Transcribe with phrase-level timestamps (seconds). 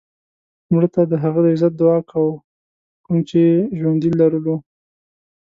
[0.71, 2.33] مړه ته د هغه عزت دعا کوو
[3.03, 3.41] کوم یې چې
[3.77, 4.55] ژوندی لرلو